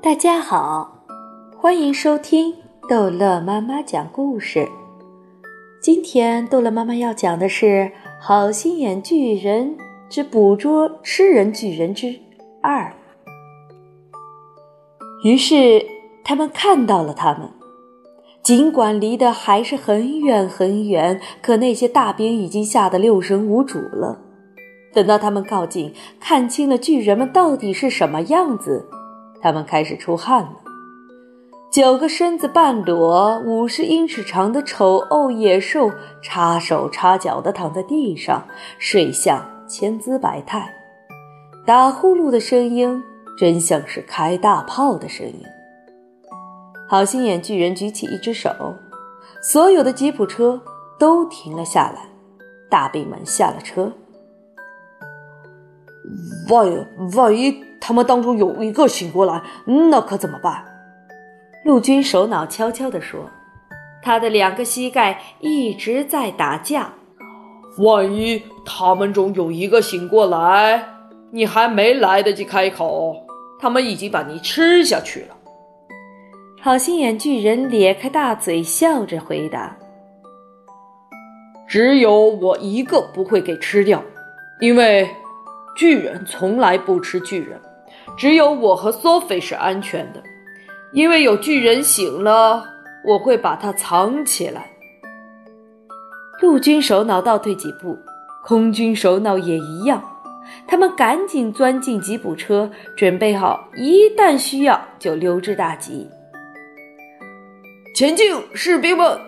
[0.00, 0.96] 大家好，
[1.56, 2.54] 欢迎收听
[2.88, 4.68] 逗乐妈妈讲故事。
[5.82, 7.66] 今天逗乐妈妈要讲的是
[8.20, 9.76] 《好心眼巨人
[10.08, 12.14] 之捕捉吃人巨人之
[12.62, 12.94] 二》。
[15.28, 15.84] 于是
[16.22, 17.50] 他们看到了他们，
[18.40, 24.20] 尽管离得还是很远很远，可那些大兵已经吓得六神无主了。
[24.94, 28.88] 等到他们靠近，看清了巨人们到底是什么样子。
[29.40, 30.52] 他们开始出汗了。
[31.70, 38.46] 九个身子半裸、五十英尺长的丑陋野兽，插手插脚地躺在地上，
[38.78, 40.74] 睡相千姿百态，
[41.66, 43.02] 打呼噜的声音
[43.38, 45.42] 真像是开大炮的声音。
[46.88, 48.50] 好心眼巨人举起一只手，
[49.42, 50.58] 所有的吉普车
[50.98, 52.08] 都停了下来，
[52.70, 53.92] 大兵们下了车。
[56.48, 60.64] 万万一他们当中有一个醒过来，那可怎么办？
[61.64, 63.28] 陆军首脑悄悄地说
[64.02, 66.92] ：“他的两个膝盖一直在打架。
[67.78, 70.84] 万一他们中有一个醒过来，
[71.30, 73.16] 你还没来得及开口，
[73.60, 75.36] 他们已经把你吃下去了。”
[76.60, 79.76] 好心眼巨人咧开大嘴，笑着回答
[81.68, 84.02] ：“只有我一个不会给吃掉，
[84.60, 85.08] 因为……”
[85.76, 87.56] 巨人从来不吃巨人，
[88.16, 90.22] 只有我和索菲是安全的，
[90.92, 92.64] 因为有巨人醒了，
[93.04, 94.70] 我会把它藏起来。
[96.40, 97.98] 陆军首脑倒退几步，
[98.44, 100.02] 空军首脑也一样，
[100.66, 106.08] 他们赶紧钻进吉普车，准备好一旦需要就溜之大吉。
[107.94, 109.18] 前进，士兵们！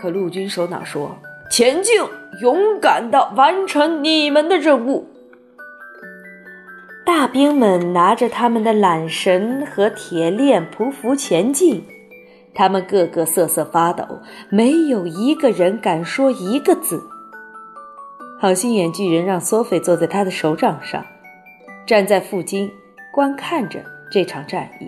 [0.00, 1.16] 可陆军首脑说
[1.52, 2.00] ：“前进，
[2.40, 5.06] 勇敢地完成你们的任务。”
[7.12, 11.82] 大兵们拿着他们的缆绳和铁链匍匐前进，
[12.54, 14.06] 他们个个瑟瑟发抖，
[14.48, 17.02] 没有一个人敢说一个字。
[18.38, 21.04] 好心眼巨人让索菲坐在他的手掌上，
[21.84, 22.70] 站在附近
[23.12, 24.86] 观看着这场战役。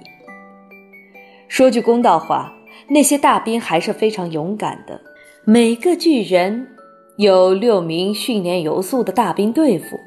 [1.48, 2.52] 说句公道话，
[2.86, 5.00] 那些大兵还是非常勇敢的。
[5.44, 6.68] 每个巨人
[7.16, 9.98] 有六名训练有素的大兵对付。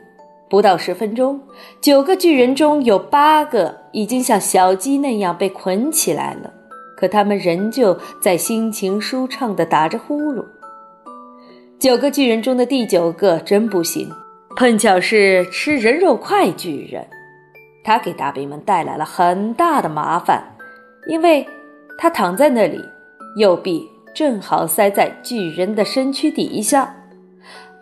[0.48, 1.42] 不到十分钟，
[1.82, 6.54] 九个巨人中有八个已经像小鸡那样被捆起来了，
[6.96, 10.46] 可他们仍旧在心情舒畅地打着呼噜。
[11.80, 14.10] 九个巨人中的第九个真不行，
[14.56, 17.06] 碰巧是吃人肉块巨人，
[17.84, 20.44] 他给大兵们带来了很大的麻烦，
[21.08, 21.46] 因为
[21.98, 22.80] 他躺在那里，
[23.38, 26.96] 右臂正好塞在巨人的身躯底下。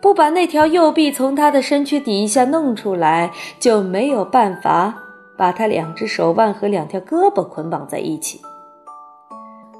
[0.04, 4.94] 不把那条右臂从他的身躯底下弄出来，就没有办法
[5.34, 8.38] 把他两只手腕和两条胳膊捆绑在一起。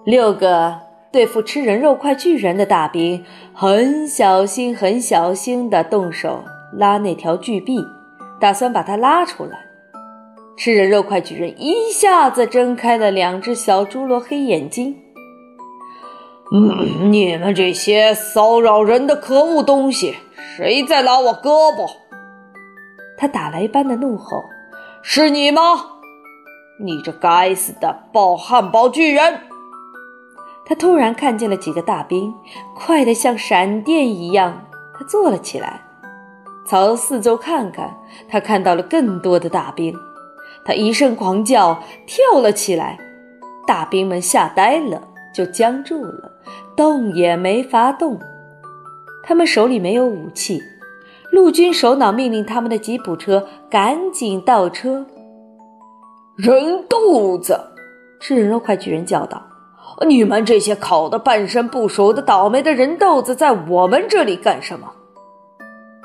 [0.06, 0.78] 六个
[1.12, 6.42] 对付吃人肉块巨人的大兵，很小心、很小心地动手
[6.72, 7.76] 拉那条巨臂，
[8.40, 9.58] 打算把它拉出来。
[10.56, 14.96] 吃人肉块巨人一下子睁开了两只小侏罗黑眼睛。
[16.52, 20.14] 嗯，你们这些骚扰人的可恶东西，
[20.56, 21.90] 谁在拉我胳膊？
[23.16, 24.44] 他打雷般的怒吼
[25.02, 25.62] ：“是你吗？
[26.78, 29.40] 你这该死的暴汉堡巨人！”
[30.66, 32.34] 他突然看见了几个大兵，
[32.76, 34.66] 快得像闪电一样，
[34.98, 35.80] 他坐了起来，
[36.66, 37.96] 朝四周看看，
[38.28, 39.96] 他看到了更多的大兵，
[40.64, 42.98] 他一声狂叫，跳了起来，
[43.66, 45.08] 大兵们吓呆了。
[45.34, 46.30] 就僵住了，
[46.76, 48.18] 动也没法动。
[49.22, 50.62] 他们手里没有武器。
[51.30, 55.04] 陆军首脑命令他们的吉普车赶紧倒车。
[56.36, 57.58] 人豆子，
[58.20, 59.42] 吃人肉块巨人叫道
[60.06, 64.92] ：“你们这些烤的半生不熟的倒霉的人豆子，在我们这里干什么？”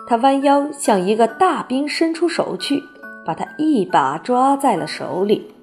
[0.08, 2.82] 他弯腰向一个大兵伸出手去，
[3.24, 5.54] 把他一把抓在了手里。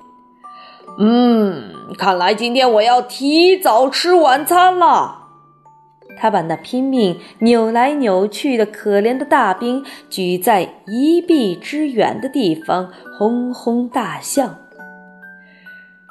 [0.99, 5.25] 嗯，看来今天我要提早吃晚餐了。
[6.19, 14.55] 他把那拼命扭来扭去的可怜的大兵举在一臂之远的地方，哄哄大笑。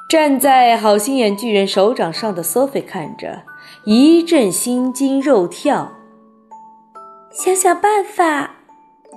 [0.08, 3.42] 站在好心眼巨人手掌上的索菲看着，
[3.84, 5.94] 一阵心惊肉跳。
[7.32, 8.54] 想想办法，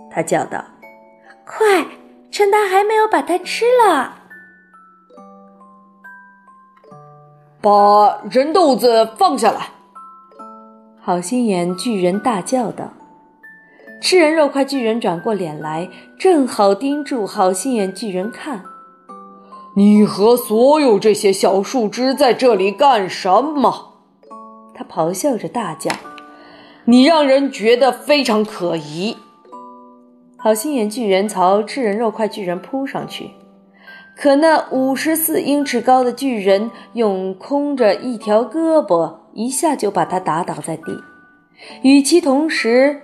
[0.09, 0.65] 他叫道
[1.45, 1.85] ：“快，
[2.31, 4.15] 趁他还没有把它吃了。”
[7.61, 9.71] 把人豆子放下来！
[11.01, 12.93] 好心眼巨人大叫道。
[14.01, 18.63] 吃人肉块巨人转过脸来，正好盯住好心眼巨人看。
[19.75, 23.95] 你和所有这些小树枝在这里干什么？”
[24.73, 25.91] 他咆哮着大叫
[26.85, 29.17] ：“你让人觉得非常可疑。”
[30.39, 33.31] 好心眼巨人朝吃人肉块巨人扑上去，
[34.21, 40.83] 可那五十四英尺高的巨人用空着一条胳膊一下就把他打倒在地。
[41.83, 43.01] 与其同时，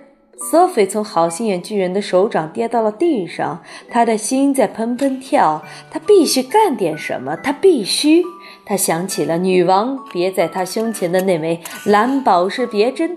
[0.50, 5.62] 索菲从好心眼巨人的手掌跌到了地上，他的心在砰砰跳。
[5.90, 8.22] 他必须干点什么，他必须。
[8.66, 13.16] 他想起了女王别在他胸前的那枚蓝宝石别针，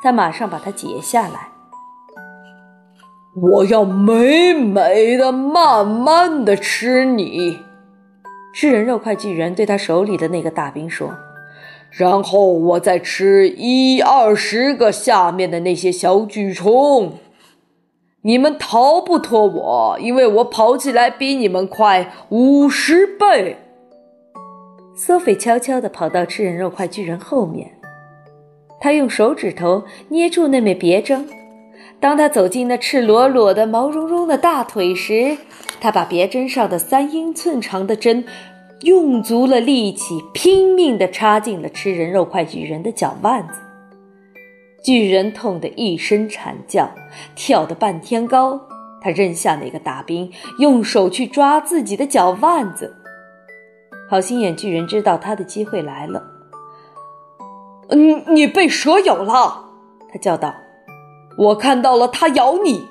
[0.00, 1.55] 他马上把它解下来。
[3.38, 7.58] 我要美美的、慢慢的吃你，
[8.54, 11.14] 吃人肉块巨人对他手里的那个大兵说。
[11.90, 17.12] 然后我再吃一二十个下面的那些小蛆虫，
[18.22, 23.58] 你们逃不脱我，因为我跑起来比你们快五十倍。
[24.94, 27.70] 索菲悄悄地跑到吃人肉块巨人后面，
[28.80, 31.28] 他用手指头捏住那枚别针。
[32.00, 35.36] 当他走进那赤裸裸的、毛茸茸的大腿时，
[35.80, 38.24] 他把别针上的三英寸长的针。
[38.82, 43.54] 用足了力气，拼命地插进了吃人肉块巨人的脚腕子。
[44.84, 46.90] 巨人痛得一声惨叫，
[47.34, 48.60] 跳得半天高。
[49.00, 52.94] 他扔下那个大兵，用手去抓自己的脚腕子。
[54.10, 56.22] 好心眼巨人知道他的机会来了。
[57.88, 59.70] “嗯你被蛇咬了！”
[60.12, 60.54] 他叫道
[61.36, 62.88] ，“我看到了它咬你。”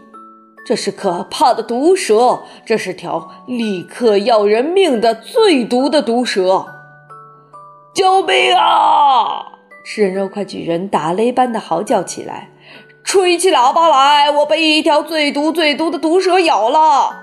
[0.66, 6.66] 这是可怕的毒蛇，这是条立刻要人命的最毒的毒蛇！
[7.94, 9.46] 救命啊！
[9.86, 12.50] 吃人肉块巨人打雷般的嚎叫起来
[13.06, 14.32] ：“吹起喇叭来！
[14.32, 17.16] 我被一条最毒最毒的毒蛇咬了！”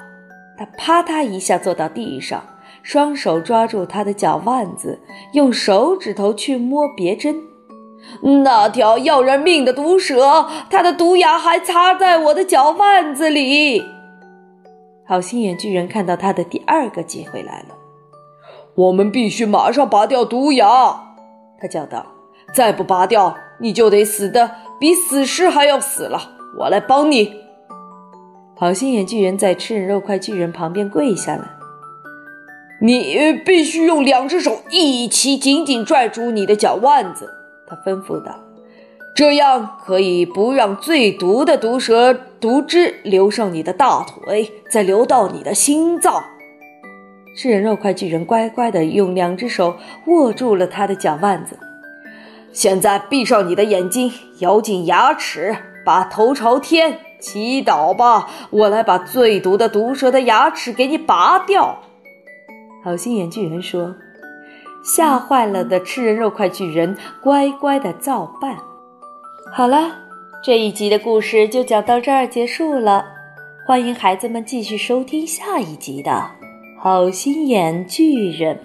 [0.56, 2.44] 他啪嗒一下坐到地上，
[2.84, 5.00] 双手抓住他的脚腕子，
[5.32, 7.34] 用手指头去摸别针。
[8.44, 13.84] 那条要人命的毒蛇，它的毒牙还插在我的脚腕子里。
[15.06, 17.74] 好心眼巨人看到他的第二个机会来了，
[18.74, 21.14] 我们必须马上拔掉毒牙！
[21.60, 22.06] 他叫道
[22.54, 26.32] ：“再不拔掉，你就得死的比死尸还要死了。
[26.58, 27.34] 我来帮你。”
[28.56, 31.50] 好心眼巨人在吃人肉块巨人旁边跪下了。
[32.80, 37.28] 你必须用两只手一起紧紧拽住你的脚腕子。
[37.72, 38.38] 他吩咐道
[39.16, 46.22] ：“这样可以不让最毒的毒蛇毒汁流上你的大腿，再流到你的心脏。”
[47.34, 51.58] 吃人肉块巨人乖乖地用两只手握住了他的脚腕子。
[52.52, 58.28] 现在闭上你的眼睛，咬紧牙齿，把头朝天，祈祷吧！
[58.50, 61.80] 我来把最毒的毒蛇的牙齿给你拔掉。”
[62.84, 63.94] 好心眼巨人说。
[64.82, 68.56] 吓坏了的吃人肉块巨人乖乖的照办。
[69.52, 69.90] 好了，
[70.42, 73.04] 这一集的故事就讲到这儿结束了。
[73.66, 76.10] 欢迎孩子们继续收听下一集的
[76.80, 78.56] 《好心眼巨人》。